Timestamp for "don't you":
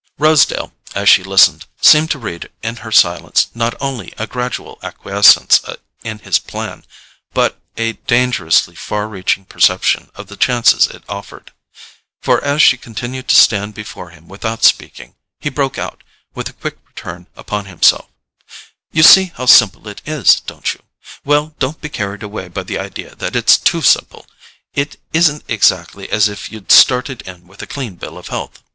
20.39-20.81